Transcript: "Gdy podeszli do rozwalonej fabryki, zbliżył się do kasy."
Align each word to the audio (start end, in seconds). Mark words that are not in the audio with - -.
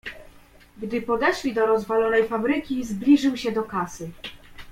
"Gdy 0.81 1.01
podeszli 1.01 1.53
do 1.53 1.65
rozwalonej 1.65 2.27
fabryki, 2.27 2.83
zbliżył 2.85 3.37
się 3.37 3.51
do 3.51 3.63
kasy." 3.63 4.09